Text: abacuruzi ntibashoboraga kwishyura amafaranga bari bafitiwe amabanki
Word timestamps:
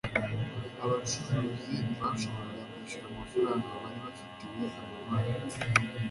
abacuruzi 0.83 1.73
ntibashoboraga 1.85 2.59
kwishyura 2.71 3.05
amafaranga 3.11 3.67
bari 3.81 3.97
bafitiwe 4.05 4.65
amabanki 4.81 5.59